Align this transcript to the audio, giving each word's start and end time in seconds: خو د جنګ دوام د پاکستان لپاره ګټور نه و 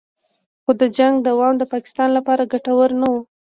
خو 0.63 0.71
د 0.81 0.83
جنګ 0.97 1.15
دوام 1.27 1.53
د 1.57 1.63
پاکستان 1.73 2.09
لپاره 2.17 2.49
ګټور 2.53 2.89
نه 3.01 3.07
و 3.11 3.15